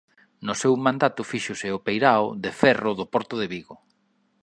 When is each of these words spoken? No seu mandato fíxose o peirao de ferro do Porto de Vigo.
No 0.45 0.53
seu 0.61 0.73
mandato 0.85 1.21
fíxose 1.31 1.67
o 1.77 1.83
peirao 1.87 2.25
de 2.43 2.51
ferro 2.61 2.91
do 2.99 3.05
Porto 3.13 3.35
de 3.41 3.47
Vigo. 3.53 3.75